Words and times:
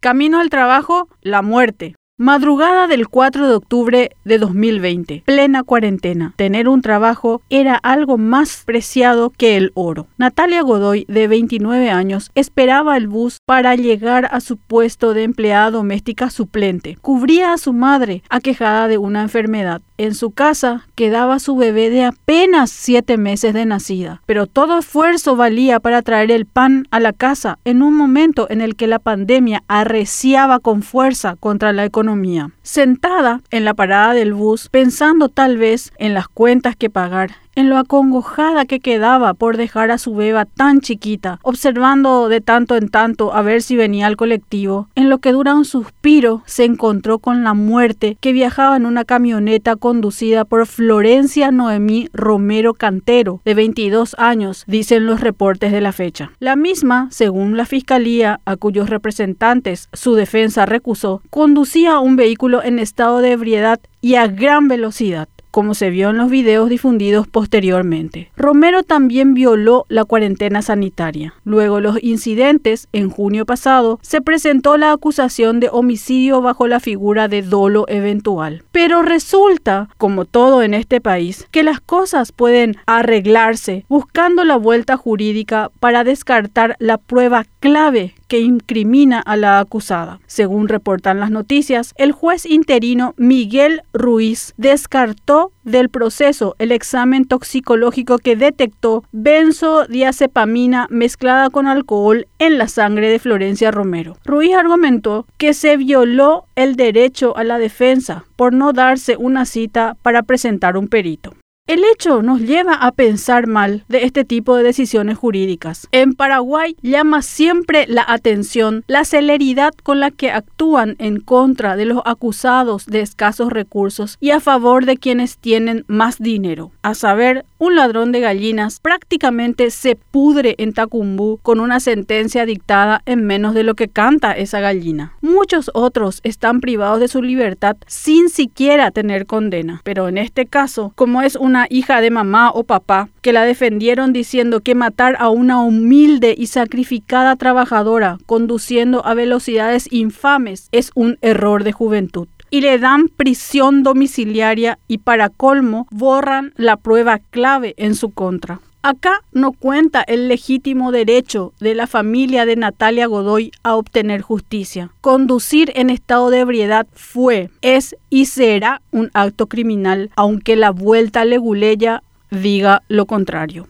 Camino 0.00 0.38
al 0.38 0.48
trabajo, 0.48 1.08
la 1.22 1.42
muerte. 1.42 1.96
Madrugada 2.20 2.86
del 2.86 3.08
4 3.08 3.48
de 3.48 3.54
octubre 3.54 4.10
de 4.24 4.38
2020, 4.38 5.24
plena 5.26 5.64
cuarentena. 5.64 6.34
Tener 6.36 6.68
un 6.68 6.82
trabajo 6.82 7.42
era 7.50 7.74
algo 7.74 8.16
más 8.16 8.62
preciado 8.64 9.30
que 9.30 9.56
el 9.56 9.72
oro. 9.74 10.06
Natalia 10.16 10.62
Godoy, 10.62 11.04
de 11.08 11.26
29 11.26 11.90
años, 11.90 12.30
esperaba 12.36 12.96
el 12.96 13.08
bus 13.08 13.38
para 13.44 13.74
llegar 13.74 14.28
a 14.30 14.38
su 14.38 14.56
puesto 14.56 15.14
de 15.14 15.24
empleada 15.24 15.72
doméstica 15.72 16.30
suplente. 16.30 16.96
Cubría 17.00 17.52
a 17.52 17.58
su 17.58 17.72
madre, 17.72 18.22
aquejada 18.30 18.86
de 18.86 18.98
una 18.98 19.22
enfermedad. 19.22 19.82
En 20.00 20.14
su 20.14 20.30
casa 20.30 20.86
quedaba 20.94 21.40
su 21.40 21.56
bebé 21.56 21.90
de 21.90 22.04
apenas 22.04 22.70
siete 22.70 23.16
meses 23.16 23.52
de 23.52 23.66
nacida, 23.66 24.22
pero 24.26 24.46
todo 24.46 24.78
esfuerzo 24.78 25.34
valía 25.34 25.80
para 25.80 26.02
traer 26.02 26.30
el 26.30 26.46
pan 26.46 26.86
a 26.92 27.00
la 27.00 27.12
casa 27.12 27.58
en 27.64 27.82
un 27.82 27.94
momento 27.94 28.46
en 28.48 28.60
el 28.60 28.76
que 28.76 28.86
la 28.86 29.00
pandemia 29.00 29.64
arreciaba 29.66 30.60
con 30.60 30.82
fuerza 30.82 31.34
contra 31.40 31.72
la 31.72 31.84
economía. 31.84 32.52
Sentada 32.62 33.40
en 33.50 33.64
la 33.64 33.74
parada 33.74 34.14
del 34.14 34.34
bus, 34.34 34.68
pensando 34.68 35.28
tal 35.28 35.56
vez 35.56 35.92
en 35.98 36.14
las 36.14 36.28
cuentas 36.28 36.76
que 36.76 36.90
pagar, 36.90 37.32
en 37.58 37.68
lo 37.68 37.76
acongojada 37.76 38.66
que 38.66 38.78
quedaba 38.78 39.34
por 39.34 39.56
dejar 39.56 39.90
a 39.90 39.98
su 39.98 40.14
beba 40.14 40.44
tan 40.44 40.80
chiquita, 40.80 41.40
observando 41.42 42.28
de 42.28 42.40
tanto 42.40 42.76
en 42.76 42.88
tanto 42.88 43.34
a 43.34 43.42
ver 43.42 43.62
si 43.62 43.74
venía 43.74 44.06
al 44.06 44.16
colectivo. 44.16 44.86
En 44.94 45.10
lo 45.10 45.18
que 45.18 45.32
dura 45.32 45.56
un 45.56 45.64
suspiro, 45.64 46.44
se 46.46 46.62
encontró 46.62 47.18
con 47.18 47.42
la 47.42 47.54
muerte 47.54 48.16
que 48.20 48.32
viajaba 48.32 48.76
en 48.76 48.86
una 48.86 49.04
camioneta 49.04 49.74
conducida 49.74 50.44
por 50.44 50.68
Florencia 50.68 51.50
Noemí 51.50 52.08
Romero 52.12 52.74
Cantero, 52.74 53.40
de 53.44 53.54
22 53.54 54.14
años, 54.20 54.62
dicen 54.68 55.06
los 55.06 55.20
reportes 55.20 55.72
de 55.72 55.80
la 55.80 55.90
fecha. 55.90 56.30
La 56.38 56.54
misma, 56.54 57.08
según 57.10 57.56
la 57.56 57.66
fiscalía, 57.66 58.38
a 58.44 58.54
cuyos 58.54 58.88
representantes 58.88 59.88
su 59.92 60.14
defensa 60.14 60.64
recusó, 60.64 61.22
conducía 61.28 61.98
un 61.98 62.14
vehículo 62.14 62.62
en 62.62 62.78
estado 62.78 63.18
de 63.18 63.32
ebriedad 63.32 63.80
y 64.00 64.14
a 64.14 64.28
gran 64.28 64.68
velocidad 64.68 65.28
como 65.50 65.74
se 65.74 65.90
vio 65.90 66.10
en 66.10 66.16
los 66.16 66.30
videos 66.30 66.68
difundidos 66.68 67.26
posteriormente. 67.26 68.30
Romero 68.36 68.82
también 68.82 69.34
violó 69.34 69.84
la 69.88 70.04
cuarentena 70.04 70.62
sanitaria. 70.62 71.34
Luego 71.44 71.80
los 71.80 72.02
incidentes, 72.02 72.88
en 72.92 73.10
junio 73.10 73.46
pasado, 73.46 73.98
se 74.02 74.20
presentó 74.20 74.76
la 74.76 74.92
acusación 74.92 75.60
de 75.60 75.68
homicidio 75.70 76.40
bajo 76.40 76.66
la 76.66 76.80
figura 76.80 77.28
de 77.28 77.42
dolo 77.42 77.84
eventual. 77.88 78.62
Pero 78.72 79.02
resulta, 79.02 79.88
como 79.96 80.24
todo 80.24 80.62
en 80.62 80.74
este 80.74 81.00
país, 81.00 81.46
que 81.50 81.62
las 81.62 81.80
cosas 81.80 82.32
pueden 82.32 82.76
arreglarse 82.86 83.84
buscando 83.88 84.44
la 84.44 84.56
vuelta 84.56 84.96
jurídica 84.96 85.70
para 85.80 86.04
descartar 86.04 86.76
la 86.78 86.98
prueba 86.98 87.44
clave 87.60 88.14
que 88.28 88.40
incrimina 88.40 89.20
a 89.20 89.36
la 89.36 89.58
acusada. 89.58 90.20
Según 90.26 90.68
reportan 90.68 91.18
las 91.18 91.30
noticias, 91.30 91.94
el 91.96 92.12
juez 92.12 92.46
interino 92.46 93.14
Miguel 93.16 93.82
Ruiz 93.92 94.54
descartó 94.56 95.50
del 95.64 95.88
proceso 95.88 96.54
el 96.58 96.72
examen 96.72 97.24
toxicológico 97.24 98.18
que 98.18 98.36
detectó 98.36 99.04
benzodiazepamina 99.12 100.86
mezclada 100.90 101.50
con 101.50 101.66
alcohol 101.66 102.26
en 102.38 102.58
la 102.58 102.68
sangre 102.68 103.10
de 103.10 103.18
Florencia 103.18 103.70
Romero. 103.70 104.16
Ruiz 104.24 104.54
argumentó 104.54 105.26
que 105.36 105.54
se 105.54 105.76
violó 105.76 106.44
el 106.54 106.76
derecho 106.76 107.36
a 107.36 107.44
la 107.44 107.58
defensa 107.58 108.24
por 108.36 108.52
no 108.52 108.72
darse 108.72 109.16
una 109.16 109.44
cita 109.44 109.96
para 110.02 110.22
presentar 110.22 110.76
un 110.76 110.88
perito. 110.88 111.34
El 111.68 111.84
hecho 111.84 112.22
nos 112.22 112.40
lleva 112.40 112.72
a 112.72 112.92
pensar 112.92 113.46
mal 113.46 113.84
de 113.88 114.04
este 114.04 114.24
tipo 114.24 114.56
de 114.56 114.62
decisiones 114.62 115.18
jurídicas. 115.18 115.86
En 115.92 116.14
Paraguay 116.14 116.74
llama 116.80 117.20
siempre 117.20 117.84
la 117.86 118.06
atención 118.08 118.84
la 118.86 119.04
celeridad 119.04 119.74
con 119.82 120.00
la 120.00 120.10
que 120.10 120.30
actúan 120.32 120.96
en 120.98 121.20
contra 121.20 121.76
de 121.76 121.84
los 121.84 122.00
acusados 122.06 122.86
de 122.86 123.02
escasos 123.02 123.52
recursos 123.52 124.16
y 124.18 124.30
a 124.30 124.40
favor 124.40 124.86
de 124.86 124.96
quienes 124.96 125.36
tienen 125.36 125.84
más 125.88 126.18
dinero. 126.18 126.72
A 126.80 126.94
saber, 126.94 127.44
un 127.58 127.74
ladrón 127.74 128.12
de 128.12 128.20
gallinas 128.20 128.80
prácticamente 128.80 129.70
se 129.70 129.96
pudre 129.96 130.54
en 130.58 130.72
Tacumbú 130.72 131.38
con 131.42 131.60
una 131.60 131.80
sentencia 131.80 132.46
dictada 132.46 133.02
en 133.04 133.24
menos 133.24 133.54
de 133.54 133.64
lo 133.64 133.74
que 133.74 133.88
canta 133.88 134.32
esa 134.32 134.60
gallina. 134.60 135.12
Muchos 135.20 135.70
otros 135.74 136.20
están 136.22 136.60
privados 136.60 137.00
de 137.00 137.08
su 137.08 137.22
libertad 137.22 137.76
sin 137.86 138.28
siquiera 138.28 138.90
tener 138.90 139.26
condena. 139.26 139.80
Pero 139.84 140.08
en 140.08 140.18
este 140.18 140.46
caso, 140.46 140.92
como 140.94 141.22
es 141.22 141.36
una 141.36 141.66
hija 141.68 142.00
de 142.00 142.10
mamá 142.10 142.50
o 142.50 142.64
papá 142.64 143.08
que 143.22 143.32
la 143.32 143.44
defendieron 143.44 144.12
diciendo 144.12 144.60
que 144.60 144.74
matar 144.74 145.16
a 145.18 145.28
una 145.28 145.60
humilde 145.60 146.34
y 146.38 146.46
sacrificada 146.46 147.36
trabajadora 147.36 148.18
conduciendo 148.26 149.04
a 149.04 149.14
velocidades 149.14 149.92
infames 149.92 150.68
es 150.72 150.90
un 150.94 151.18
error 151.22 151.64
de 151.64 151.72
juventud 151.72 152.28
y 152.50 152.60
le 152.60 152.78
dan 152.78 153.08
prisión 153.08 153.82
domiciliaria 153.82 154.78
y 154.88 154.98
para 154.98 155.28
colmo 155.28 155.86
borran 155.90 156.52
la 156.56 156.76
prueba 156.76 157.18
clave 157.30 157.74
en 157.76 157.94
su 157.94 158.10
contra. 158.10 158.60
Acá 158.82 159.22
no 159.32 159.52
cuenta 159.52 160.02
el 160.02 160.28
legítimo 160.28 160.92
derecho 160.92 161.52
de 161.58 161.74
la 161.74 161.86
familia 161.86 162.46
de 162.46 162.56
Natalia 162.56 163.06
Godoy 163.06 163.50
a 163.64 163.74
obtener 163.74 164.22
justicia. 164.22 164.90
Conducir 165.00 165.72
en 165.74 165.90
estado 165.90 166.30
de 166.30 166.38
ebriedad 166.40 166.86
fue, 166.94 167.50
es 167.60 167.96
y 168.08 168.26
será 168.26 168.80
un 168.92 169.10
acto 169.14 169.46
criminal, 169.46 170.10
aunque 170.14 170.54
la 170.54 170.70
vuelta 170.70 171.24
leguleya 171.24 172.02
diga 172.30 172.82
lo 172.88 173.06
contrario. 173.06 173.66